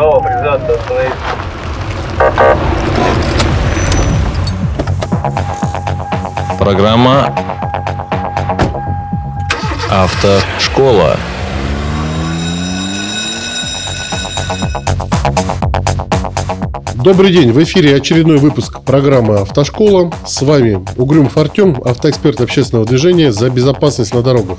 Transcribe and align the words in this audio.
Право 0.00 0.20
признаться, 0.20 0.72
остановиться. 0.76 1.18
Программа 6.58 7.34
«Автошкола». 9.90 11.18
Добрый 17.02 17.32
день, 17.32 17.50
в 17.50 17.62
эфире 17.62 17.96
очередной 17.96 18.36
выпуск 18.36 18.82
программы 18.82 19.36
«Автошкола». 19.38 20.12
С 20.26 20.42
вами 20.42 20.84
Угрюмов 20.98 21.34
Артем, 21.38 21.80
автоэксперт 21.82 22.42
общественного 22.42 22.86
движения 22.86 23.32
за 23.32 23.48
безопасность 23.48 24.12
на 24.12 24.20
дорогах. 24.20 24.58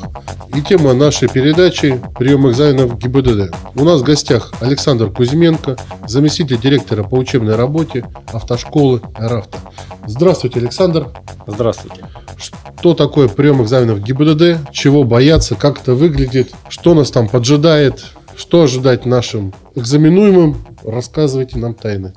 И 0.56 0.62
тема 0.62 0.94
нашей 0.94 1.30
передачи– 1.30 2.02
прием 2.18 2.50
экзаменов 2.50 2.98
ГИБДД. 2.98 3.54
У 3.76 3.84
нас 3.84 4.02
в 4.02 4.04
гостях 4.04 4.54
Александр 4.60 5.12
Кузьменко, 5.12 5.78
заместитель 6.08 6.60
директора 6.60 7.04
по 7.04 7.14
учебной 7.14 7.56
работе 7.56 8.06
автошколы 8.34 9.02
«Равто». 9.18 9.60
Здравствуйте, 10.08 10.62
Александр. 10.62 11.10
Здравствуйте. 11.46 12.06
Что 12.38 12.96
такое 12.96 13.28
прием 13.28 13.62
экзаменов 13.62 14.02
ГИБДД, 14.02 14.72
чего 14.72 15.04
бояться, 15.04 15.54
как 15.54 15.80
это 15.80 15.94
выглядит, 15.94 16.50
что 16.70 16.96
нас 16.96 17.12
там 17.12 17.30
поджидает, 17.30 18.04
что 18.36 18.64
ожидать 18.64 19.06
нашим 19.06 19.54
экзаменуемым, 19.76 20.58
рассказывайте 20.84 21.60
нам 21.60 21.76
тайны. 21.76 22.14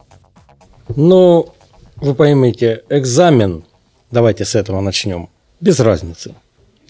Ну, 0.88 1.52
вы 1.96 2.14
поймите, 2.14 2.84
экзамен, 2.90 3.64
давайте 4.10 4.44
с 4.44 4.54
этого 4.54 4.80
начнем, 4.80 5.30
без 5.60 5.80
разницы. 5.80 6.34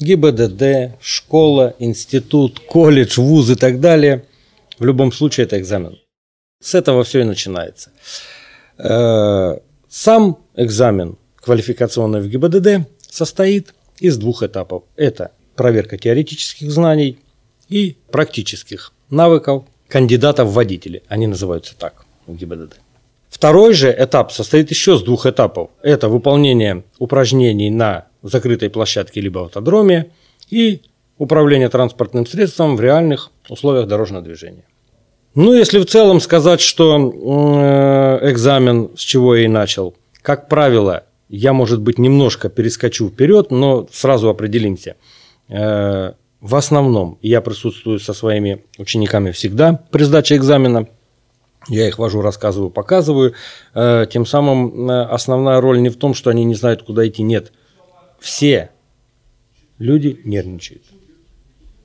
ГИБДД, 0.01 0.99
школа, 1.01 1.75
институт, 1.79 2.59
колледж, 2.59 3.21
вуз 3.21 3.51
и 3.51 3.55
так 3.55 3.81
далее. 3.81 4.25
В 4.79 4.85
любом 4.85 5.13
случае 5.13 5.47
это 5.47 5.61
экзамен. 5.61 5.99
С 6.61 6.75
этого 6.75 7.05
все 7.05 7.21
и 7.21 7.25
начинается. 7.25 7.91
Э, 8.79 9.59
сам 9.89 10.39
экзамен 10.57 11.17
квалификационный 11.37 12.21
в 12.21 12.29
ГИБДД 12.29 12.89
состоит 13.09 13.75
из 14.01 14.17
двух 14.17 14.43
этапов. 14.43 14.83
Это 14.97 15.31
проверка 15.55 15.97
теоретических 15.97 16.71
знаний 16.73 17.19
и 17.69 17.97
практических 18.11 18.93
навыков 19.11 19.65
кандидатов 19.87 20.49
в 20.49 20.55
водители. 20.55 21.05
Они 21.07 21.29
называются 21.29 21.77
так 21.79 22.05
в 22.27 22.35
ГИБДД. 22.35 22.81
Второй 23.35 23.75
же 23.75 23.93
этап 23.99 24.31
состоит 24.31 24.71
еще 24.71 24.97
с 24.97 25.03
двух 25.03 25.27
этапов. 25.27 25.71
Это 25.83 26.09
выполнение 26.09 26.85
упражнений 27.01 27.69
на 27.69 28.07
закрытой 28.23 28.71
площадке 28.71 29.21
либо 29.21 29.47
автодроме 29.47 30.13
и 30.51 30.83
управление 31.19 31.69
транспортным 31.69 32.27
средством 32.27 32.77
в 32.77 32.81
реальных 32.81 33.33
условиях 33.49 33.89
дорожного 33.89 34.23
движения. 34.23 34.63
Ну, 35.35 35.53
если 35.53 35.81
в 35.81 35.87
целом 35.87 36.21
сказать, 36.21 36.61
что 36.61 37.11
э, 37.13 38.31
экзамен, 38.31 38.91
с 38.97 39.01
чего 39.01 39.35
я 39.35 39.47
и 39.47 39.49
начал, 39.49 39.97
как 40.23 40.49
правило, 40.49 41.03
я, 41.29 41.53
может 41.53 41.81
быть, 41.81 41.99
немножко 41.99 42.49
перескочу 42.49 43.09
вперед, 43.09 43.51
но 43.51 43.89
сразу 43.91 44.29
определимся. 44.29 44.95
Э, 45.49 46.13
в 46.41 46.55
основном 46.55 47.19
я 47.21 47.41
присутствую 47.41 47.99
со 47.99 48.15
своими 48.15 48.65
учениками 48.79 49.33
всегда 49.33 49.81
при 49.91 50.05
сдаче 50.05 50.37
экзамена– 50.37 50.87
я 51.69 51.89
их 51.89 51.99
вожу, 51.99 52.21
рассказываю, 52.21 52.71
показываю. 52.71 53.35
Э, 53.75 54.07
тем 54.11 54.27
самым 54.27 54.91
э, 54.91 55.03
основная 55.05 55.61
роль 55.61 55.81
не 55.81 55.89
в 55.89 55.97
том, 55.97 56.15
что 56.15 56.31
они 56.31 56.45
не 56.45 56.55
знают, 56.55 56.83
куда 56.83 57.07
идти. 57.07 57.23
Нет. 57.23 57.53
Все 58.19 58.71
люди 59.79 60.21
нервничают. 60.25 60.83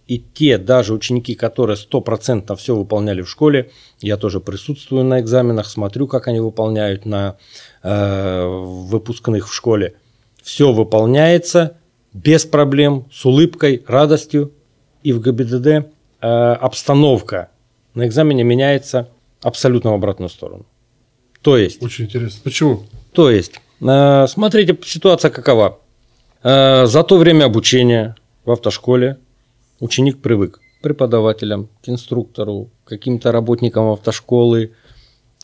И 0.07 0.17
те 0.17 0.57
даже 0.57 0.93
ученики, 0.93 1.35
которые 1.35 1.77
стопроцентно 1.77 2.55
все 2.55 2.75
выполняли 2.75 3.21
в 3.21 3.29
школе, 3.29 3.69
я 4.01 4.17
тоже 4.17 4.39
присутствую 4.39 5.03
на 5.03 5.19
экзаменах, 5.19 5.67
смотрю, 5.67 6.07
как 6.07 6.27
они 6.27 6.39
выполняют 6.39 7.05
на 7.05 7.37
э, 7.83 8.47
выпускных 8.47 9.47
в 9.47 9.53
школе. 9.53 9.93
Все 10.41 10.73
выполняется 10.73 11.77
без 12.11 12.45
проблем, 12.45 13.05
с 13.11 13.23
улыбкой, 13.23 13.83
радостью. 13.87 14.51
И 15.03 15.13
в 15.13 15.21
ГБДД 15.21 15.67
э, 15.67 15.83
обстановка 16.21 17.49
на 17.93 18.07
экзамене 18.07 18.43
меняется 18.43 19.09
абсолютно 19.41 19.91
в 19.91 19.95
обратную 19.95 20.29
сторону. 20.29 20.65
То 21.41 21.57
есть... 21.57 21.81
Очень 21.81 22.05
интересно. 22.05 22.41
Почему? 22.43 22.83
То 23.13 23.31
есть, 23.31 23.53
э, 23.81 24.27
смотрите, 24.27 24.77
ситуация 24.83 25.31
какова. 25.31 25.79
Э, 26.43 26.85
за 26.85 27.03
то 27.03 27.17
время 27.17 27.45
обучения 27.45 28.15
в 28.45 28.51
автошколе 28.51 29.17
ученик 29.79 30.21
привык 30.21 30.59
к 30.59 30.81
преподавателям, 30.81 31.69
к 31.83 31.89
инструктору, 31.89 32.69
к 32.83 32.89
каким-то 32.89 33.31
работникам 33.31 33.91
автошколы. 33.91 34.73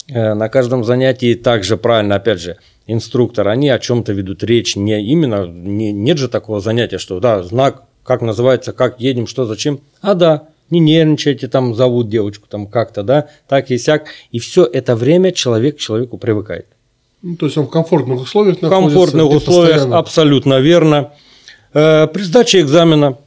Э, 0.07 0.33
на 0.33 0.49
каждом 0.49 0.83
занятии 0.83 1.33
также 1.33 1.77
правильно, 1.77 2.15
опять 2.15 2.41
же, 2.41 2.57
инструктор, 2.87 3.47
они 3.47 3.69
о 3.69 3.79
чем-то 3.79 4.13
ведут 4.13 4.43
речь, 4.43 4.75
не 4.75 5.01
именно, 5.03 5.47
не, 5.47 5.91
нет 5.91 6.17
же 6.17 6.27
такого 6.27 6.59
занятия, 6.59 6.97
что 6.97 7.19
да, 7.19 7.41
знак, 7.43 7.83
как 8.03 8.21
называется, 8.21 8.73
как 8.73 8.99
едем, 8.99 9.27
что, 9.27 9.45
зачем, 9.45 9.79
а 10.01 10.13
да, 10.13 10.49
не 10.79 10.95
нервничайте, 10.95 11.47
там 11.47 11.75
зовут 11.75 12.09
девочку 12.09 12.47
там 12.47 12.67
как-то, 12.67 13.03
да, 13.03 13.27
так 13.47 13.71
и 13.71 13.77
сяк. 13.77 14.07
И 14.31 14.39
все 14.39 14.65
это 14.65 14.95
время 14.95 15.31
человек 15.31 15.77
к 15.77 15.79
человеку 15.79 16.17
привыкает. 16.17 16.67
Ну, 17.21 17.35
то 17.35 17.45
есть 17.47 17.57
он 17.57 17.65
в 17.65 17.69
комфортных 17.69 18.21
условиях 18.21 18.61
находится? 18.61 18.89
В 18.89 18.93
комфортных 18.93 19.31
условиях, 19.31 19.73
постоянно. 19.73 19.97
абсолютно 19.97 20.59
верно. 20.59 21.11
Э, 21.73 22.07
при 22.07 22.21
сдаче 22.21 22.61
экзамена 22.61 23.17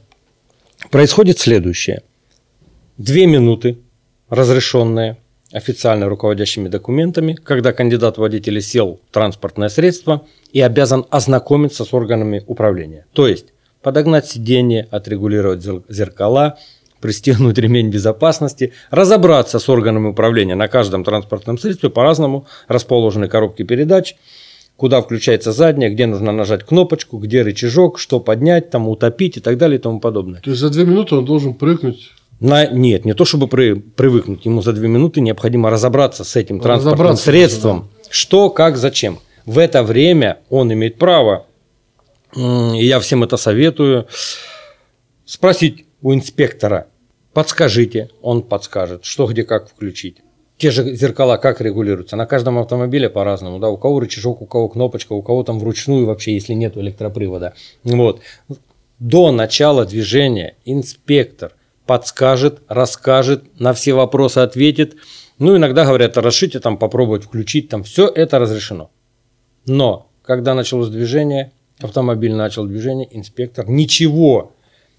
происходит 0.90 1.38
следующее. 1.38 2.02
Две 2.96 3.26
минуты, 3.26 3.78
разрешенные 4.28 5.16
официально 5.52 6.08
руководящими 6.08 6.68
документами, 6.68 7.32
когда 7.32 7.72
кандидат 7.72 8.18
водителя 8.18 8.60
сел 8.60 9.00
в 9.08 9.12
транспортное 9.12 9.68
средство 9.68 10.26
и 10.52 10.60
обязан 10.60 11.06
ознакомиться 11.10 11.84
с 11.84 11.94
органами 11.94 12.44
управления. 12.46 13.06
То 13.12 13.26
есть 13.26 13.46
подогнать 13.82 14.26
сиденье, 14.26 14.86
отрегулировать 14.90 15.62
зеркала, 15.88 16.58
пристегнуть 17.00 17.58
ремень 17.58 17.90
безопасности, 17.90 18.72
разобраться 18.90 19.58
с 19.58 19.68
органами 19.68 20.08
управления 20.08 20.54
на 20.54 20.68
каждом 20.68 21.04
транспортном 21.04 21.58
средстве 21.58 21.90
по-разному, 21.90 22.46
расположены 22.66 23.28
коробки 23.28 23.62
передач, 23.62 24.16
куда 24.76 25.02
включается 25.02 25.52
задняя, 25.52 25.90
где 25.90 26.06
нужно 26.06 26.32
нажать 26.32 26.64
кнопочку, 26.64 27.18
где 27.18 27.42
рычажок, 27.42 27.98
что 27.98 28.20
поднять, 28.20 28.70
там 28.70 28.88
утопить 28.88 29.36
и 29.36 29.40
так 29.40 29.58
далее 29.58 29.78
и 29.78 29.82
тому 29.82 30.00
подобное. 30.00 30.40
То 30.40 30.50
есть 30.50 30.60
за 30.60 30.70
две 30.70 30.84
минуты 30.84 31.14
он 31.14 31.24
должен 31.24 31.54
прыгнуть 31.54 32.12
на, 32.40 32.66
нет, 32.66 33.04
не 33.04 33.14
то 33.14 33.24
чтобы 33.24 33.48
при, 33.48 33.74
привыкнуть, 33.74 34.44
ему 34.44 34.62
за 34.62 34.72
две 34.72 34.86
минуты 34.86 35.20
необходимо 35.20 35.70
разобраться 35.70 36.22
с 36.22 36.36
этим 36.36 36.60
транспортным 36.60 37.16
средством, 37.16 37.90
да. 38.04 38.10
что, 38.10 38.50
как, 38.50 38.76
зачем. 38.76 39.18
В 39.44 39.58
это 39.58 39.82
время 39.82 40.38
он 40.48 40.72
имеет 40.72 40.98
право, 40.98 41.46
и 42.36 42.86
я 42.86 43.00
всем 43.00 43.24
это 43.24 43.36
советую, 43.36 44.06
спросить 45.24 45.86
у 46.02 46.14
инспектора. 46.14 46.88
Подскажите, 47.32 48.10
он 48.22 48.42
подскажет, 48.42 49.04
что 49.04 49.26
где 49.26 49.44
как 49.44 49.68
включить. 49.68 50.22
Те 50.56 50.72
же 50.72 50.94
зеркала 50.96 51.36
как 51.36 51.60
регулируются? 51.60 52.16
На 52.16 52.26
каждом 52.26 52.58
автомобиле 52.58 53.08
по-разному. 53.08 53.60
Да? 53.60 53.68
У 53.68 53.76
кого 53.76 54.00
рычажок, 54.00 54.42
у 54.42 54.46
кого 54.46 54.68
кнопочка, 54.68 55.12
у 55.12 55.22
кого 55.22 55.44
там 55.44 55.60
вручную 55.60 56.04
вообще, 56.04 56.34
если 56.34 56.52
нет 56.52 56.76
электропривода. 56.76 57.54
Вот. 57.84 58.20
До 58.98 59.30
начала 59.30 59.86
движения 59.86 60.56
инспектор 60.64 61.52
подскажет, 61.86 62.60
расскажет, 62.66 63.44
на 63.60 63.72
все 63.72 63.94
вопросы 63.94 64.38
ответит. 64.38 64.96
Ну, 65.38 65.56
иногда 65.56 65.84
говорят, 65.84 66.18
расшите, 66.18 66.58
там, 66.58 66.76
попробовать 66.76 67.24
включить, 67.24 67.68
там, 67.68 67.84
все 67.84 68.08
это 68.08 68.40
разрешено. 68.40 68.90
Но, 69.64 70.08
когда 70.22 70.54
началось 70.54 70.88
движение, 70.88 71.52
автомобиль 71.78 72.34
начал 72.34 72.66
движение, 72.66 73.08
инспектор 73.16 73.68
ничего 73.68 74.52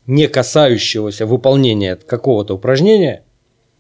не 0.10 0.28
касающегося 0.28 1.28
выполнения 1.28 1.96
какого-то 1.96 2.56
упражнения, 2.56 3.26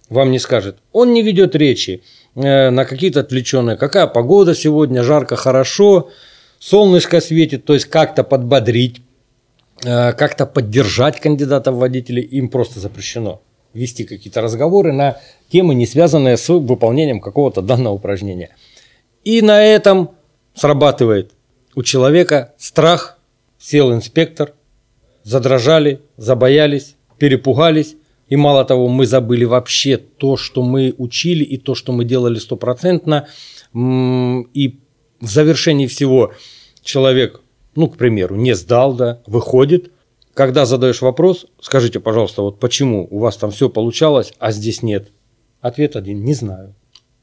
вам 0.09 0.29
не 0.29 0.38
скажет. 0.38 0.78
Он 0.91 1.12
не 1.12 1.23
ведет 1.23 1.56
речи 1.56 2.03
э, 2.35 2.70
на 2.70 2.85
какие-то 2.85 3.22
отвлеченные. 3.22 3.78
Какая 3.78 4.05
погода 4.05 4.53
сегодня, 4.53 5.02
жарко, 5.02 5.35
хорошо, 5.35 6.11
солнышко 6.59 7.20
светит, 7.20 7.66
то 7.66 7.73
есть 7.73 7.85
как-то 7.85 8.23
подбодрить, 8.23 9.02
э, 9.84 10.14
как-то 10.14 10.46
поддержать 10.46 11.20
кандидата 11.20 11.72
в 11.72 11.79
водители 11.79 12.22
им 12.22 12.49
просто 12.49 12.79
запрещено 12.79 13.41
вести 13.73 14.03
какие-то 14.03 14.41
разговоры 14.41 14.93
на 14.93 15.17
темы, 15.52 15.73
не 15.73 15.87
связанные 15.87 16.37
с 16.37 16.47
выполнением 16.47 17.22
какого-то 17.22 17.64
данного 17.64 17.96
упражнения. 17.96 18.55
И 19.23 19.41
на 19.41 19.64
этом 19.64 20.11
срабатывает 20.53 21.32
у 21.73 21.82
человека 21.82 22.53
страх, 22.59 23.17
сел 23.58 23.91
инспектор, 23.91 24.53
задрожали, 25.29 26.02
забоялись, 26.17 26.96
перепугались. 27.20 27.96
И 28.29 28.35
мало 28.35 28.66
того, 28.66 28.87
мы 28.87 29.05
забыли 29.05 29.46
вообще 29.46 29.97
то, 29.97 30.37
что 30.37 30.61
мы 30.64 30.93
учили 30.97 31.43
и 31.43 31.58
то, 31.58 31.76
что 31.76 31.91
мы 31.91 32.03
делали 32.03 32.40
стопроцентно. 32.40 33.28
И 33.73 34.79
в 35.20 35.28
завершении 35.28 35.87
всего 35.87 36.34
человек, 36.81 37.41
ну, 37.76 37.87
к 37.87 37.97
примеру, 37.97 38.35
не 38.35 38.55
сдал, 38.55 38.93
да, 38.93 39.22
выходит. 39.28 39.91
Когда 40.34 40.66
задаешь 40.66 41.02
вопрос, 41.02 41.46
скажите, 41.61 41.99
пожалуйста, 41.99 42.41
вот 42.41 42.59
почему 42.59 43.08
у 43.09 43.20
вас 43.20 43.37
там 43.37 43.52
все 43.52 43.70
получалось, 43.70 44.34
а 44.40 44.52
здесь 44.52 44.84
нет? 44.84 45.11
Ответ 45.61 45.96
один– 45.96 46.23
не 46.23 46.34
знаю. 46.34 46.75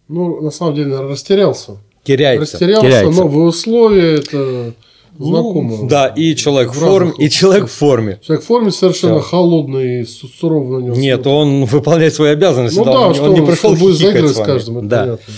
Ну, 0.09 0.41
на 0.41 0.51
самом 0.51 0.75
деле, 0.75 0.89
наверное, 0.89 1.13
растерялся. 1.13 1.79
Теряется. 2.05 2.53
Растерялся, 2.53 2.87
теряется. 2.87 3.23
новые 3.23 3.47
условия, 3.47 4.15
это 4.17 4.75
знакомо. 5.19 5.77
Ну, 5.83 5.89
да, 5.89 6.07
и 6.09 6.35
человек 6.35 6.73
в 6.73 6.79
форме, 6.79 7.13
и 7.19 7.29
человек 7.31 7.67
в 7.69 7.73
форме. 7.73 8.19
Человек 8.23 8.45
в 8.45 8.47
форме 8.47 8.71
совершенно 8.71 9.21
Всё. 9.21 9.29
холодный, 9.29 10.07
су- 10.07 10.29
суровый 10.29 10.81
на 10.81 10.85
него. 10.87 10.97
Нет, 10.97 11.23
смотрит. 11.23 11.27
он 11.27 11.65
выполняет 11.65 12.15
свои 12.15 12.31
обязанности. 12.31 12.79
Ну 12.79 12.85
да, 12.85 12.93
да, 12.93 13.01
он, 13.01 13.15
что 13.15 13.25
он 13.25 13.35
не 13.35 13.41
пришел 13.47 13.75
что 13.77 13.85
будет 13.85 13.97
заигрывать 13.97 14.37
с 14.37 14.39
с 14.41 14.45
каждым, 14.45 14.79
это 14.79 14.87
Да. 14.87 15.01
понятно. 15.03 15.35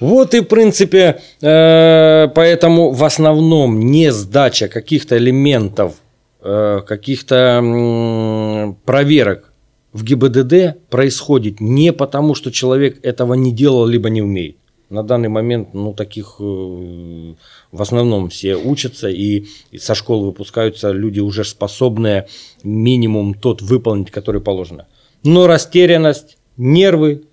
Вот 0.00 0.34
и, 0.34 0.40
в 0.40 0.44
принципе, 0.44 1.20
э, 1.42 2.28
поэтому 2.34 2.90
в 2.92 3.02
основном 3.02 3.80
не 3.80 4.12
сдача 4.12 4.68
каких-то 4.68 5.16
элементов, 5.18 5.94
э, 6.42 6.80
каких-то 6.86 8.74
проверок 8.84 9.52
в 9.92 10.04
ГИБДД 10.04 10.76
происходит 10.90 11.60
не 11.60 11.92
потому, 11.92 12.34
что 12.34 12.52
человек 12.52 12.98
этого 13.02 13.34
не 13.34 13.52
делал, 13.52 13.86
либо 13.86 14.08
не 14.10 14.22
умеет. 14.22 14.56
На 14.90 15.02
данный 15.02 15.28
момент, 15.28 15.74
ну, 15.74 15.92
таких 15.92 16.36
э, 16.40 16.42
в 16.42 17.82
основном 17.82 18.30
все 18.30 18.56
учатся, 18.56 19.08
и, 19.08 19.44
со 19.78 19.94
школы 19.94 20.26
выпускаются 20.26 20.92
люди 20.92 21.20
уже 21.20 21.44
способные 21.44 22.26
минимум 22.62 23.34
тот 23.34 23.60
выполнить, 23.60 24.10
который 24.10 24.40
положено. 24.40 24.86
Но 25.24 25.46
растерянность, 25.46 26.38
нервы, 26.56 27.24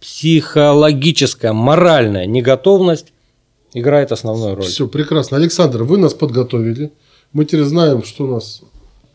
психологическая, 0.00 1.52
моральная 1.52 2.26
неготовность 2.26 3.12
играет 3.72 4.10
основную 4.10 4.56
роль. 4.56 4.64
Все, 4.64 4.88
прекрасно. 4.88 5.36
Александр, 5.36 5.84
вы 5.84 5.98
нас 5.98 6.14
подготовили. 6.14 6.92
Мы 7.32 7.44
теперь 7.44 7.62
знаем, 7.62 8.02
что 8.02 8.26
нас 8.26 8.62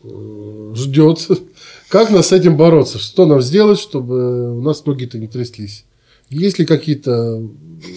э, 0.02 0.72
ждет. 0.74 1.28
Как 1.88 2.10
нас 2.10 2.28
с 2.28 2.32
этим 2.32 2.56
бороться? 2.56 2.98
Что 2.98 3.26
нам 3.26 3.42
сделать, 3.42 3.78
чтобы 3.78 4.56
у 4.56 4.62
нас 4.62 4.86
ноги-то 4.86 5.18
не 5.18 5.26
тряслись? 5.26 5.84
Есть 6.32 6.58
ли 6.58 6.64
какие-то 6.66 7.42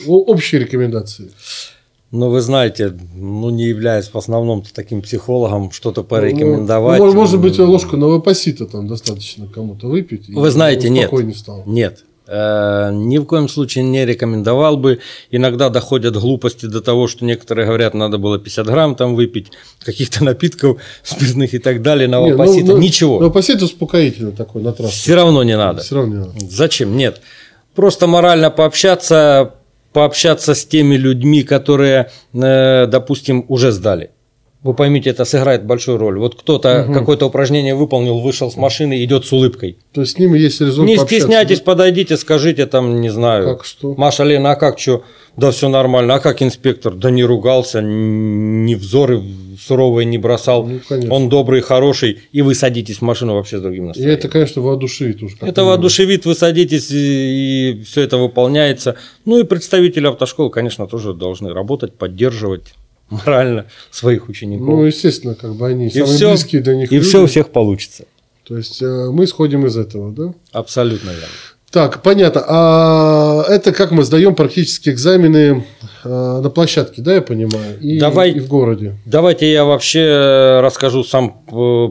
о- 0.07 0.23
общие 0.23 0.61
рекомендации? 0.61 1.31
Но 2.11 2.29
вы 2.29 2.41
знаете, 2.41 2.93
ну 3.15 3.49
не 3.49 3.65
являясь 3.65 4.07
в 4.07 4.15
основном 4.17 4.63
таким 4.73 5.01
психологом, 5.01 5.71
что-то 5.71 6.03
порекомендовать. 6.03 6.99
Ну, 6.99 7.11
может 7.13 7.41
быть, 7.41 7.57
ложку 7.59 7.97
новопосита 7.97 8.65
там 8.65 8.87
достаточно 8.87 9.47
кому-то 9.47 9.87
выпить. 9.87 10.29
Вы 10.29 10.49
знаете, 10.51 10.89
нет. 10.89 11.11
стал. 11.35 11.63
Нет. 11.65 12.05
Э, 12.27 12.89
Ни 12.91 13.17
в 13.19 13.25
коем 13.25 13.47
случае 13.47 13.83
не 13.83 14.05
рекомендовал 14.05 14.77
бы. 14.77 14.99
Иногда 15.29 15.69
доходят 15.69 16.15
глупости 16.15 16.65
до 16.65 16.81
того, 16.81 17.07
что 17.07 17.23
некоторые 17.25 17.67
говорят, 17.67 17.93
надо 17.93 18.17
было 18.17 18.39
50 18.39 18.65
грамм 18.65 18.95
там 18.95 19.15
выпить, 19.15 19.51
каких-то 19.83 20.23
напитков 20.23 20.81
спиртных 21.03 21.53
и 21.53 21.59
так 21.59 21.81
далее, 21.81 22.07
Не, 22.07 22.15
ну, 22.15 22.27
новопосита. 22.29 22.71
ну, 22.71 22.77
Ничего. 22.77 23.19
Новопосит 23.19 23.61
успокоительный 23.61 24.31
такой 24.31 24.63
на 24.63 24.71
трассу. 24.73 24.93
Все 24.93 25.15
равно 25.15 25.43
не 25.43 25.55
надо. 25.57 25.81
Все 25.81 25.95
равно 25.95 26.13
не 26.13 26.19
надо. 26.19 26.33
Зачем? 26.49 26.97
Нет. 26.97 27.21
Просто 27.75 28.07
морально 28.07 28.49
пообщаться, 28.49 29.55
пообщаться 29.91 30.55
с 30.55 30.65
теми 30.65 30.95
людьми, 30.95 31.43
которые, 31.43 32.09
э, 32.33 32.87
допустим, 32.87 33.45
уже 33.49 33.71
сдали. 33.71 34.11
Вы 34.65 34.73
поймите, 34.73 35.11
это 35.11 35.25
сыграет 35.25 35.63
большую 35.63 35.99
роль. 35.99 36.17
Вот 36.17 36.33
кто-то 36.33 36.89
какое-то 36.91 37.27
упражнение 37.27 37.75
выполнил, 37.75 38.19
вышел 38.19 38.49
с 38.49 38.55
машины, 38.55 39.03
идет 39.03 39.23
с 39.23 39.31
улыбкой. 39.31 39.77
То 39.93 40.01
есть 40.01 40.13
с 40.13 40.17
ними 40.17 40.39
есть 40.39 40.59
резон 40.59 40.87
Не 40.87 40.97
стесняйтесь, 40.97 41.59
да? 41.59 41.65
подойдите, 41.65 42.17
скажите 42.17 42.65
там, 42.65 42.99
не 42.99 43.09
знаю. 43.09 43.45
Как 43.45 43.63
что? 43.63 43.93
Маша 43.93 44.23
Лена, 44.23 44.53
а 44.53 44.55
как 44.55 44.79
что? 44.79 45.03
Да 45.37 45.51
все 45.51 45.69
нормально. 45.69 46.15
А 46.15 46.19
как 46.19 46.41
инспектор? 46.41 46.95
Да 46.95 47.11
не 47.11 47.23
ругался, 47.23 47.83
ни 47.83 48.73
взоры 48.73 49.21
суровые 49.61 50.05
не 50.07 50.17
бросал. 50.17 50.65
Ну, 50.65 50.79
конечно. 50.89 51.13
Он 51.13 51.29
добрый, 51.29 51.61
хороший. 51.61 52.21
И 52.31 52.41
вы 52.41 52.55
садитесь 52.55 52.97
в 52.97 53.01
машину 53.03 53.35
вообще 53.35 53.59
с 53.59 53.61
другим 53.61 53.83
И 53.83 53.87
настроением. 53.89 54.17
это, 54.17 54.29
конечно, 54.29 54.63
воодушевит 54.63 55.21
уж. 55.21 55.35
как 55.35 55.47
Это 55.47 55.63
воодушевит, 55.63 56.25
вы 56.25 56.33
садитесь, 56.33 56.89
и, 56.89 56.95
и 57.77 57.83
все 57.83 58.01
это 58.01 58.17
выполняется. 58.17 58.95
Ну 59.25 59.37
и 59.37 59.43
представители 59.43 60.07
автошкол, 60.07 60.49
конечно, 60.49 60.87
тоже 60.87 61.13
должны 61.13 61.53
работать, 61.53 61.93
поддерживать 61.93 62.73
морально 63.09 63.65
своих 63.91 64.29
учеников. 64.29 64.67
Ну, 64.67 64.83
естественно, 64.83 65.35
как 65.35 65.55
бы 65.55 65.67
они 65.67 65.87
и 65.87 65.89
самые 65.89 66.15
все, 66.15 66.29
близкие 66.29 66.61
для 66.61 66.75
них 66.75 66.91
и 66.91 66.95
люди. 66.95 67.07
все 67.07 67.23
у 67.23 67.27
всех 67.27 67.49
получится. 67.49 68.05
То 68.47 68.57
есть 68.57 68.81
э, 68.81 69.09
мы 69.11 69.23
исходим 69.25 69.65
из 69.65 69.77
этого, 69.77 70.11
да? 70.11 70.33
Абсолютно 70.51 71.09
верно. 71.09 71.27
Так, 71.71 72.03
понятно. 72.03 72.43
А 72.47 73.43
это 73.49 73.73
как 73.73 73.91
мы 73.91 74.03
сдаем 74.03 74.33
практически 74.35 74.89
экзамены 74.89 75.65
э, 76.03 76.07
на 76.41 76.49
площадке, 76.49 77.01
да, 77.01 77.15
я 77.15 77.21
понимаю? 77.21 77.79
И, 77.81 77.99
Давай- 77.99 78.31
и 78.31 78.39
в 78.39 78.47
городе. 78.47 78.95
Давайте 79.05 79.51
я 79.51 79.65
вообще 79.65 79.99
э, 79.99 80.61
расскажу 80.61 81.03
сам 81.03 81.43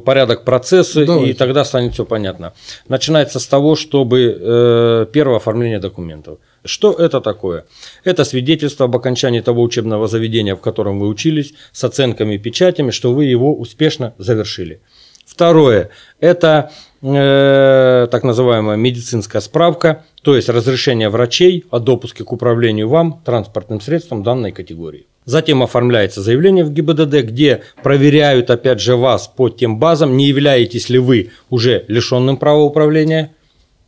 порядок 0.07 0.45
процесса, 0.45 1.05
Давайте. 1.05 1.33
и 1.33 1.35
тогда 1.35 1.65
станет 1.65 1.95
все 1.95 2.05
понятно. 2.05 2.55
Начинается 2.89 3.41
с 3.41 3.47
того, 3.47 3.77
чтобы 3.77 5.09
первое 5.13 5.37
оформление 5.37 5.81
документов. 5.81 6.39
Что 6.65 6.93
это 6.93 7.21
такое? 7.21 7.67
Это 8.05 8.25
свидетельство 8.25 8.87
об 8.87 8.97
окончании 8.97 9.41
того 9.41 9.63
учебного 9.63 10.09
заведения, 10.09 10.57
в 10.57 10.61
котором 10.61 10.99
вы 10.99 11.09
учились, 11.09 11.53
с 11.73 11.85
оценками 11.85 12.35
и 12.35 12.39
печатями, 12.39 12.91
что 12.91 13.13
вы 13.13 13.27
его 13.27 13.55
успешно 13.55 14.15
завершили. 14.19 14.81
Второе– 15.27 15.91
это 16.21 16.71
э, 17.03 18.09
так 18.11 18.25
называемая 18.25 18.77
медицинская 18.77 19.41
справка, 19.41 20.05
то 20.23 20.37
есть 20.37 20.49
разрешение 20.49 21.09
врачей 21.09 21.65
о 21.71 21.81
допуске 21.81 22.25
к 22.25 22.33
управлению 22.33 22.89
вам 22.89 23.21
транспортным 23.25 23.81
средством 23.81 24.23
данной 24.23 24.53
категории. 24.53 25.07
Затем 25.25 25.63
оформляется 25.63 26.23
заявление 26.23 26.65
в 26.65 26.73
ГИБДД, 26.73 27.25
где 27.25 27.63
проверяют 27.83 28.51
опять 28.51 28.81
же 28.81 28.97
вас 28.97 29.27
по 29.27 29.49
тем 29.49 29.79
базам, 29.79 30.17
не 30.17 30.27
являетесь 30.27 30.89
ли 30.91 30.99
вы 30.99 31.31
уже 31.49 31.85
лишенным 31.89 32.37
права 32.37 32.61
управления, 32.61 33.35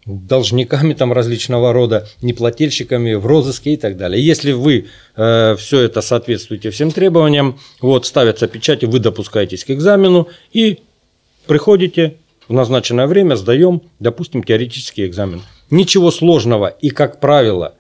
должниками 0.06 0.94
там 0.94 1.12
различного 1.12 1.72
рода, 1.72 2.08
неплательщиками 2.22 3.14
в 3.14 3.26
розыске 3.26 3.74
и 3.74 3.76
так 3.76 3.96
далее. 3.96 4.24
Если 4.24 4.52
вы 4.52 4.86
все 5.14 5.80
это 5.80 6.00
соответствуете 6.00 6.70
всем 6.70 6.92
требованиям, 6.92 7.58
вот 7.80 8.06
ставятся 8.06 8.46
печати, 8.46 8.84
вы 8.84 9.00
допускаетесь 9.00 9.64
к 9.64 9.70
экзамену 9.70 10.28
и 10.52 10.78
приходите 11.46 12.16
в 12.48 12.52
назначенное 12.52 13.08
время, 13.08 13.34
сдаем, 13.34 13.82
допустим, 13.98 14.44
теоретический 14.44 15.06
экзамен. 15.06 15.42
Ничего 15.70 16.12
сложного 16.12 16.68
и, 16.68 16.90
как 16.90 17.18
правило, 17.18 17.74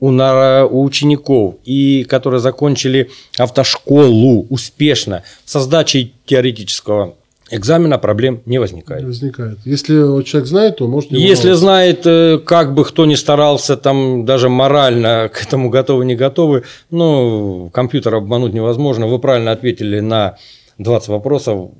у, 0.00 0.08
у 0.08 0.82
учеников, 0.82 1.56
и 1.64 2.04
которые 2.04 2.40
закончили 2.40 3.10
автошколу 3.38 4.46
успешно, 4.48 5.22
со 5.44 5.60
сдачей 5.60 6.14
теоретического 6.24 7.16
экзамена 7.50 7.98
проблем 7.98 8.42
не 8.44 8.58
возникает. 8.58 9.02
Не 9.02 9.06
возникает. 9.06 9.58
Если 9.64 9.98
вот 10.02 10.24
человек 10.24 10.48
знает, 10.48 10.76
то 10.76 10.88
может 10.88 11.12
Если 11.12 11.52
знает, 11.52 12.06
э, 12.06 12.38
как 12.44 12.74
бы 12.74 12.84
кто 12.84 13.06
ни 13.06 13.14
старался, 13.14 13.76
там 13.76 14.24
даже 14.24 14.48
морально 14.48 15.30
к 15.32 15.42
этому 15.42 15.70
готовы, 15.70 16.04
не 16.04 16.16
готовы, 16.16 16.64
ну, 16.90 17.70
компьютер 17.72 18.14
обмануть 18.14 18.52
невозможно. 18.52 19.06
Вы 19.06 19.18
правильно 19.18 19.52
ответили 19.52 20.00
на 20.00 20.36
20 20.78 21.08
вопросов. 21.08 21.70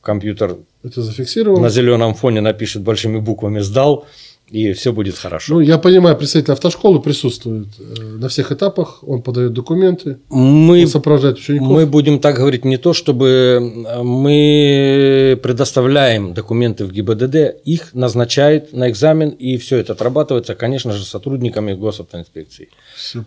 Компьютер 0.00 0.56
Это 0.82 1.02
зафиксировано. 1.02 1.64
на 1.64 1.68
зеленом 1.68 2.14
фоне 2.14 2.40
напишет 2.40 2.82
большими 2.82 3.18
буквами 3.18 3.58
«сдал», 3.60 4.06
и 4.50 4.72
все 4.72 4.92
будет 4.92 5.16
хорошо. 5.16 5.54
Ну, 5.54 5.60
я 5.60 5.78
понимаю, 5.78 6.16
представитель 6.16 6.52
автошколы 6.52 7.00
присутствует 7.00 7.68
э, 7.78 8.02
на 8.02 8.28
всех 8.28 8.50
этапах, 8.52 9.02
он 9.02 9.22
подает 9.22 9.52
документы, 9.52 10.18
мы 10.28 10.82
он 10.82 10.88
сопровождает 10.88 11.38
учеников. 11.38 11.68
Мы 11.68 11.86
будем 11.86 12.18
так 12.18 12.36
говорить 12.36 12.64
не 12.64 12.76
то, 12.76 12.92
чтобы 12.92 13.60
мы 14.02 15.38
предоставляем 15.42 16.34
документы 16.34 16.84
в 16.84 16.92
ГИБДД, 16.92 17.62
их 17.64 17.94
назначает 17.94 18.72
на 18.72 18.90
экзамен, 18.90 19.30
и 19.30 19.56
все 19.56 19.76
это 19.78 19.92
отрабатывается, 19.92 20.54
конечно 20.54 20.92
же, 20.92 21.04
сотрудниками 21.04 21.72
госавтоинспекции. 21.72 22.68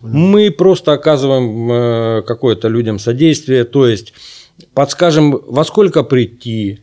Мы 0.02 0.50
просто 0.50 0.92
оказываем 0.92 1.72
э, 1.72 2.22
какое-то 2.22 2.68
людям 2.68 2.98
содействие, 2.98 3.64
то 3.64 3.86
есть 3.86 4.12
подскажем, 4.74 5.40
во 5.46 5.64
сколько 5.64 6.02
прийти, 6.02 6.80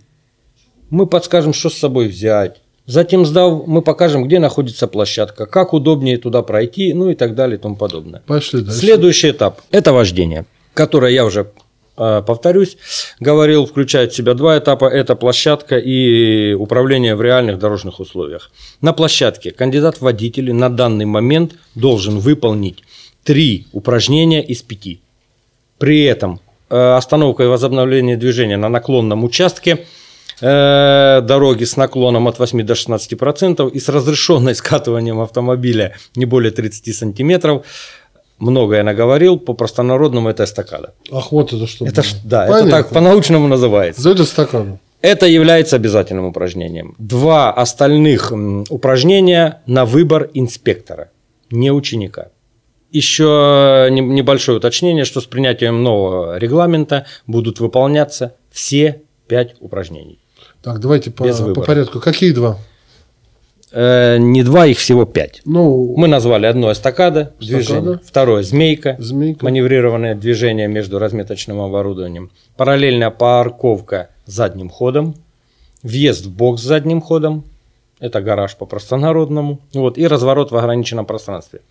мы 0.90 1.06
подскажем, 1.06 1.54
что 1.54 1.70
с 1.70 1.76
собой 1.76 2.08
взять. 2.08 2.61
Затем 2.92 3.26
сдав, 3.26 3.68
мы 3.68 3.82
покажем, 3.82 4.26
где 4.26 4.38
находится 4.38 4.86
площадка, 4.86 5.46
как 5.46 5.74
удобнее 5.74 6.18
туда 6.18 6.42
пройти, 6.42 6.94
ну 6.94 7.10
и 7.10 7.16
так 7.16 7.36
далее 7.36 7.58
и 7.58 7.62
тому 7.62 7.78
подобное. 7.78 8.22
Пошли 8.28 8.60
дальше. 8.62 8.80
Следующий 8.80 9.32
этап– 9.32 9.62
это 9.72 9.94
вождение, 9.94 10.46
которое 10.74 11.14
я 11.14 11.24
уже 11.24 11.52
э, 11.98 12.22
повторюсь, 12.28 12.78
говорил, 13.22 13.66
включает 13.66 14.12
в 14.12 14.16
себя 14.18 14.34
два 14.34 14.58
этапа. 14.58 14.88
Это 14.90 15.16
площадка 15.16 15.78
и 15.78 16.52
управление 16.52 17.16
в 17.16 17.22
реальных 17.22 17.60
дорожных 17.60 18.02
условиях. 18.02 18.52
На 18.82 18.92
площадке 18.92 19.52
кандидат 19.52 19.98
в 19.98 20.02
водители 20.02 20.52
на 20.52 20.68
данный 20.70 21.06
момент 21.06 21.54
должен 21.76 22.20
выполнить 22.20 22.84
три 23.24 23.68
упражнения 23.72 24.44
из 24.44 24.64
пяти. 24.64 25.00
При 25.78 26.04
этом 26.04 26.42
э, 26.70 26.76
остановка 26.98 27.44
и 27.44 27.48
возобновление 27.48 28.18
движения 28.18 28.58
на 28.58 28.68
наклонном 28.68 29.24
участке 29.24 29.86
дороги 30.42 31.64
с 31.64 31.78
наклоном 31.78 32.28
от 32.28 32.40
8 32.40 32.64
до 32.64 32.74
16% 32.74 33.70
и 33.72 33.80
с 33.80 33.90
разрешенной 33.90 34.56
скатыванием 34.56 35.20
автомобиля 35.22 35.96
не 36.16 36.26
более 36.26 36.52
30 36.52 36.96
сантиметров. 36.96 37.66
Много 38.40 38.78
я 38.78 38.84
наговорил, 38.84 39.38
по 39.38 39.54
простонародному 39.54 40.30
это 40.30 40.46
эстакада. 40.46 40.96
Ах, 41.12 41.32
вот 41.32 41.54
это 41.54 41.68
что. 41.68 41.86
Это, 41.86 42.02
да, 42.24 42.46
это 42.46 42.54
Понятно. 42.54 42.72
так 42.72 42.90
по-научному 42.90 43.48
называется. 43.48 44.02
За 44.02 44.10
это 44.12 44.26
стакан. 44.26 44.80
Это 45.02 45.26
является 45.28 45.76
обязательным 45.76 46.26
упражнением. 46.26 46.96
Два 46.98 47.52
остальных 47.52 48.32
упражнения 48.70 49.62
на 49.68 49.86
выбор 49.86 50.30
инспектора. 50.34 51.10
не 51.52 51.72
ученика. 51.72 52.30
Еще 52.92 53.88
небольшое 53.92 54.58
уточнение, 54.58 55.06
что 55.06 55.22
с 55.22 55.26
принятием 55.26 55.84
нового 55.84 56.38
регламента 56.38 57.06
будут 57.28 57.60
выполняться 57.60 58.36
все 58.52 59.02
пять 59.28 59.56
упражнений. 59.60 60.20
Так, 60.62 60.80
давайте 60.80 61.12
по, 61.12 61.26
по 61.54 61.62
порядку. 61.62 62.00
Какие 62.00 62.32
два? 62.32 62.58
Э, 63.72 64.18
не 64.18 64.44
два, 64.44 64.66
их 64.66 64.78
всего 64.78 65.06
пять. 65.06 65.42
Ну, 65.46 65.96
Мы 65.96 66.08
назвали 66.08 66.46
одно 66.46 66.72
эстакада, 66.72 67.34
эстакада. 67.40 67.58
движение, 67.58 68.00
второе 68.04 68.44
змейка, 68.44 68.96
змейка, 69.00 69.46
маневрированное 69.46 70.14
движение 70.14 70.68
между 70.68 71.00
разметочным 71.00 71.62
оборудованием, 71.62 72.32
параллельная 72.58 73.12
парковка 73.12 74.10
задним 74.26 74.70
ходом, 74.70 75.16
въезд 75.84 76.26
в 76.26 76.32
бокс 76.32 76.62
задним 76.62 77.02
ходом, 77.02 77.46
это 78.00 78.20
гараж 78.20 78.58
по 78.58 78.66
простонародному, 78.66 79.62
вот, 79.74 79.98
и 79.98 80.06
разворот 80.06 80.52
в 80.52 80.58
ограниченном 80.58 81.06
пространстве. 81.06 81.62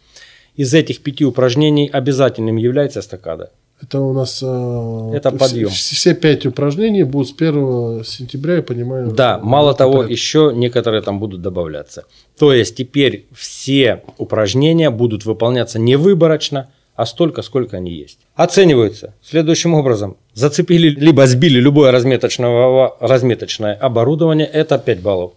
Из 0.57 0.73
этих 0.73 1.03
пяти 1.03 1.25
упражнений 1.25 1.89
обязательным 1.93 2.57
является 2.57 3.01
эстакада. 3.01 3.51
Это 3.83 4.01
у 4.01 4.13
нас 4.13 4.41
э, 4.43 5.11
это 5.15 5.31
подъем. 5.31 5.69
Все, 5.71 5.95
все 5.95 6.15
пять 6.15 6.45
упражнений 6.45 7.03
будут 7.03 7.29
с 7.29 7.35
1 7.37 8.05
сентября, 8.05 8.57
я 8.57 8.63
понимаю. 8.63 9.11
Да, 9.11 9.39
мало 9.43 9.75
того, 9.75 9.93
порядке. 9.99 10.13
еще 10.13 10.53
некоторые 10.55 11.03
там 11.03 11.19
будут 11.19 11.41
добавляться. 11.41 12.05
То 12.39 12.53
есть 12.53 12.77
теперь 12.77 13.27
все 13.33 14.03
упражнения 14.19 14.91
будут 14.91 15.25
выполняться 15.25 15.79
не 15.79 15.97
выборочно, 15.97 16.69
а 16.95 17.07
столько, 17.07 17.41
сколько 17.41 17.79
они 17.79 17.93
есть. 17.93 18.19
Оцениваются 18.35 19.15
следующим 19.23 19.73
образом. 19.73 20.19
Зацепили 20.35 20.91
либо 20.91 21.27
сбили 21.27 21.59
любое 21.59 21.91
разметочное, 21.93 22.91
разметочное 23.01 23.75
оборудование, 23.75 24.47
это 24.47 24.79
5 24.79 25.01
баллов. 25.01 25.33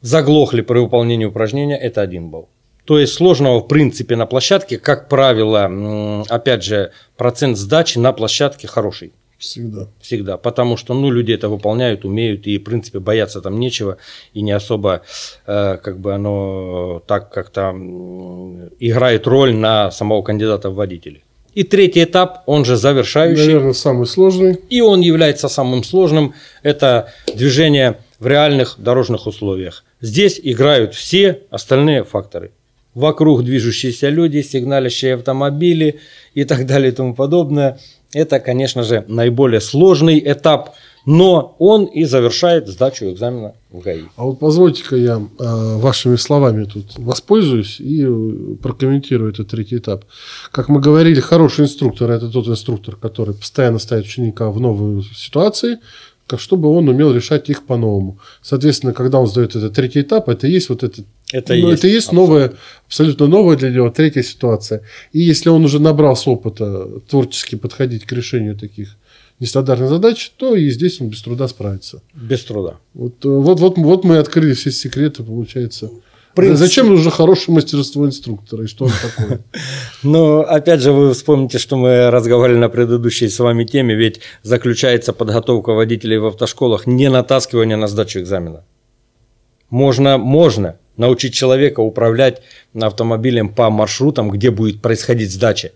Заглохли 0.00 0.62
при 0.62 0.80
выполнении 0.80 1.24
упражнения, 1.24 1.76
это 1.76 2.00
1 2.00 2.28
балл. 2.28 2.48
То 2.86 3.00
есть 3.00 3.14
сложного 3.14 3.58
в 3.58 3.66
принципе 3.66 4.14
на 4.14 4.26
площадке, 4.26 4.78
как 4.78 5.08
правило, 5.08 6.24
опять 6.28 6.62
же, 6.62 6.92
процент 7.16 7.58
сдачи 7.58 7.98
на 7.98 8.12
площадке 8.12 8.68
хороший. 8.68 9.12
Всегда. 9.38 9.88
Всегда. 10.00 10.36
Потому 10.38 10.76
что 10.76 10.94
ну, 10.94 11.10
люди 11.10 11.32
это 11.32 11.48
выполняют, 11.48 12.04
умеют, 12.04 12.46
и, 12.46 12.58
в 12.58 12.64
принципе, 12.64 13.00
бояться 13.00 13.40
там 13.42 13.58
нечего, 13.58 13.98
и 14.32 14.40
не 14.40 14.52
особо 14.52 15.02
э, 15.46 15.76
как 15.82 15.98
бы 15.98 16.14
оно 16.14 17.02
так 17.06 17.30
как-то 17.30 17.74
играет 18.78 19.26
роль 19.26 19.54
на 19.54 19.90
самого 19.90 20.22
кандидата 20.22 20.70
в 20.70 20.76
водители. 20.76 21.22
И 21.54 21.64
третий 21.64 22.04
этап, 22.04 22.44
он 22.46 22.64
же 22.64 22.76
завершающий. 22.76 23.46
Наверное, 23.46 23.72
самый 23.72 24.06
сложный. 24.06 24.60
И 24.70 24.80
он 24.80 25.00
является 25.00 25.48
самым 25.48 25.82
сложным. 25.84 26.34
Это 26.62 27.12
движение 27.34 27.98
в 28.20 28.26
реальных 28.26 28.76
дорожных 28.78 29.26
условиях. 29.26 29.84
Здесь 30.00 30.40
играют 30.42 30.94
все 30.94 31.42
остальные 31.50 32.04
факторы 32.04 32.52
вокруг 32.96 33.44
движущиеся 33.44 34.08
люди, 34.08 34.40
сигналящие 34.40 35.14
автомобили 35.14 36.00
и 36.34 36.44
так 36.44 36.66
далее 36.66 36.90
и 36.90 36.94
тому 36.94 37.14
подобное. 37.14 37.78
Это, 38.12 38.40
конечно 38.40 38.82
же, 38.82 39.04
наиболее 39.06 39.60
сложный 39.60 40.18
этап, 40.18 40.74
но 41.04 41.54
он 41.58 41.84
и 41.84 42.04
завершает 42.04 42.68
сдачу 42.68 43.04
экзамена 43.04 43.52
в 43.70 43.80
ГАИ. 43.80 44.04
А 44.16 44.24
вот 44.24 44.38
позвольте-ка 44.38 44.96
я 44.96 45.16
э, 45.16 45.76
вашими 45.76 46.16
словами 46.16 46.64
тут 46.64 46.86
воспользуюсь 46.96 47.80
и 47.80 48.02
э, 48.02 48.56
прокомментирую 48.62 49.30
этот 49.30 49.50
третий 49.50 49.76
этап. 49.76 50.06
Как 50.50 50.70
мы 50.70 50.80
говорили, 50.80 51.20
хороший 51.20 51.66
инструктор– 51.66 52.10
это 52.12 52.30
тот 52.30 52.48
инструктор, 52.48 52.96
который 52.96 53.34
постоянно 53.34 53.78
ставит 53.78 54.06
ученика 54.06 54.50
в 54.50 54.58
новые 54.58 55.02
ситуации, 55.14 55.80
чтобы 56.38 56.70
он 56.70 56.88
умел 56.88 57.12
решать 57.12 57.50
их 57.50 57.66
по-новому. 57.66 58.18
Соответственно, 58.40 58.94
когда 58.94 59.20
он 59.20 59.26
сдает 59.26 59.54
этот 59.54 59.74
третий 59.74 60.00
этап, 60.00 60.30
это 60.30 60.46
и 60.46 60.52
есть 60.52 60.70
вот 60.70 60.82
этот 60.82 61.04
это, 61.32 61.54
ну, 61.54 61.70
есть, 61.70 61.80
это 61.80 61.88
есть 61.88 62.12
новая, 62.12 62.52
абсолютно 62.86 63.26
новая 63.26 63.56
для 63.56 63.70
него 63.70 63.90
третья 63.90 64.22
ситуация. 64.22 64.82
И 65.12 65.20
если 65.20 65.48
он 65.48 65.64
уже 65.64 65.80
набрался 65.80 66.30
опыта 66.30 67.00
творчески 67.08 67.56
подходить 67.56 68.04
к 68.04 68.12
решению 68.12 68.56
таких 68.56 68.96
нестандартных 69.40 69.88
задач, 69.88 70.32
то 70.36 70.54
и 70.54 70.70
здесь 70.70 71.00
он 71.00 71.08
без 71.08 71.22
труда 71.22 71.48
справится. 71.48 72.02
Без 72.14 72.44
труда. 72.44 72.76
Вот, 72.94 73.24
э, 73.24 73.28
вот, 73.28 73.60
вот, 73.60 73.76
вот 73.76 74.04
мы 74.04 74.18
открыли 74.18 74.54
все 74.54 74.70
секреты, 74.70 75.24
получается. 75.24 75.90
Принцип... 76.34 76.58
Зачем 76.58 76.88
нужно 76.88 77.10
хорошее 77.10 77.54
мастерство 77.54 78.06
инструктора 78.06 78.64
и 78.64 78.66
что 78.66 78.84
он 78.84 78.92
такое? 79.02 79.40
Ну, 80.02 80.40
опять 80.40 80.80
же, 80.80 80.92
вы 80.92 81.12
вспомните, 81.12 81.58
что 81.58 81.76
мы 81.76 82.10
разговаривали 82.10 82.60
на 82.60 82.68
предыдущей 82.68 83.28
с 83.28 83.38
вами 83.40 83.64
теме, 83.64 83.94
ведь 83.94 84.20
заключается 84.42 85.12
подготовка 85.12 85.72
водителей 85.72 86.18
в 86.18 86.26
автошколах 86.26 86.86
не 86.86 87.10
натаскивание 87.10 87.76
на 87.76 87.88
сдачу 87.88 88.20
экзамена. 88.20 88.64
Можно, 89.70 90.18
можно 90.18 90.76
научить 90.96 91.34
человека 91.34 91.80
управлять 91.80 92.42
автомобилем 92.78 93.48
по 93.48 93.70
маршрутам, 93.70 94.30
где 94.30 94.50
будет 94.50 94.82
происходить 94.82 95.32
сдача. 95.32 95.72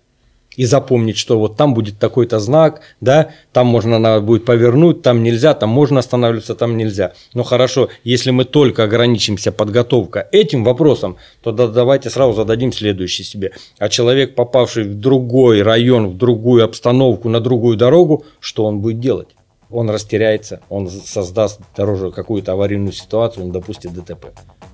И 0.57 0.65
запомнить, 0.65 1.17
что 1.17 1.39
вот 1.39 1.57
там 1.57 1.75
будет 1.75 1.99
такой-то 1.99 2.41
знак, 2.41 2.81
да, 3.01 3.31
там 3.53 3.69
можно 3.69 4.01
надо 4.01 4.21
будет 4.21 4.45
повернуть, 4.45 5.01
там 5.01 5.23
нельзя, 5.23 5.55
там 5.55 5.71
можно 5.71 6.01
останавливаться, 6.01 6.57
там 6.57 6.77
нельзя. 6.77 7.13
Но 7.35 7.45
хорошо, 7.45 7.89
если 8.03 8.31
мы 8.31 8.45
только 8.45 8.83
ограничимся 8.85 9.53
подготовкой 9.53 10.25
этим 10.33 10.65
вопросом, 10.65 11.17
то 11.43 11.53
да, 11.53 11.69
давайте 11.69 12.11
сразу 12.11 12.33
зададим 12.33 12.73
следующий 12.73 13.23
себе. 13.23 13.53
А 13.79 13.89
человек, 13.89 14.35
попавший 14.35 14.85
в 14.85 14.95
другой 14.97 15.63
район, 15.63 16.09
в 16.09 16.17
другую 16.17 16.65
обстановку, 16.65 17.29
на 17.29 17.41
другую 17.41 17.77
дорогу, 17.77 18.25
что 18.41 18.65
он 18.65 18.81
будет 18.81 18.99
делать? 18.99 19.29
Он 19.71 19.89
растеряется, 19.89 20.61
он 20.69 20.91
создаст 20.91 21.61
дорожную 21.77 22.11
какую-то 22.11 22.53
аварийную 22.53 22.93
ситуацию, 22.93 23.45
он 23.45 23.53
допустит 23.53 23.95
ДТП. 23.95 24.27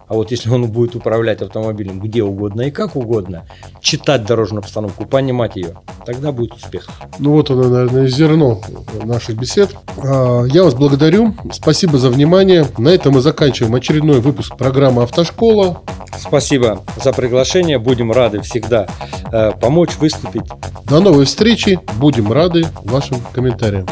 А 0.08 0.14
вот 0.14 0.30
если 0.30 0.50
он 0.50 0.70
будет 0.70 0.94
управлять 0.94 1.42
автомобилем 1.42 2.00
где 2.00 2.22
угодно 2.22 2.62
и 2.62 2.70
как 2.70 2.96
угодно, 2.96 3.46
читать 3.80 4.24
дорожную 4.24 4.60
обстановку, 4.60 5.04
понимать 5.04 5.56
ее, 5.56 5.74
тогда 6.04 6.32
будет 6.32 6.54
успех. 6.54 6.86
Ну 7.18 7.32
вот 7.32 7.50
оно, 7.50 7.64
наверное, 7.64 8.06
зерно 8.06 8.60
наших 9.02 9.36
бесед. 9.36 9.74
А, 9.98 10.44
я 10.44 10.62
вас 10.64 10.74
благодарю. 10.74 11.34
Спасибо 11.52 11.98
за 11.98 12.10
внимание. 12.10 12.66
На 12.78 12.90
этом 12.90 13.14
мы 13.14 13.20
заканчиваем 13.20 13.74
очередной 13.74 14.20
выпуск 14.20 14.56
программы 14.56 15.02
«Автошкола». 15.02 15.82
Спасибо 16.18 16.82
за 17.02 17.12
приглашение. 17.12 17.78
Будем 17.78 18.12
рады 18.12 18.40
всегда 18.40 18.86
э, 19.32 19.52
помочь, 19.60 19.96
выступить. 19.98 20.44
До 20.84 21.00
новой 21.00 21.24
встречи. 21.24 21.80
Будем 21.98 22.32
рады 22.32 22.66
вашим 22.84 23.20
комментариям. 23.32 23.86